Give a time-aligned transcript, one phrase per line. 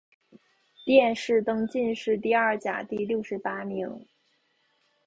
[0.83, 4.07] 殿试登进士第二甲第六十八名。